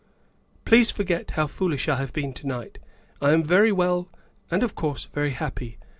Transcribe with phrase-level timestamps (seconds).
[0.65, 2.79] "Please forget how foolish I have been to night.
[3.21, 4.09] I am very well,
[4.49, 5.77] and, of course, very happy.